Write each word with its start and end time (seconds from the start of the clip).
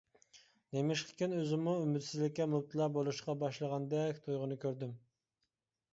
نېمىشقىكىن، 0.75 1.35
ئۆزۈممۇ 1.41 1.75
ئۈمىدسىزلىككە 1.83 2.49
مۇپتىلا 2.55 2.89
بولۇشقا 2.97 3.37
باشلىغاندەك 3.45 4.25
تۇيغۇنى 4.27 4.63
كۆردۈم. 4.65 5.01